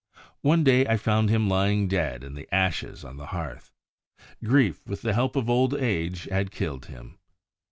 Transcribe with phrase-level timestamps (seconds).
[0.41, 3.71] One day I found him lying dead in the ashes on the hearth.
[4.43, 7.19] Grief, with the help of old age, had killed him.